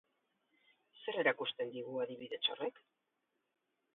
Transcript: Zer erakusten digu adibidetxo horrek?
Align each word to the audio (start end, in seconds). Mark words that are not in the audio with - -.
Zer 1.01 1.19
erakusten 1.25 1.69
digu 1.77 2.01
adibidetxo 2.05 2.55
horrek? 2.57 2.83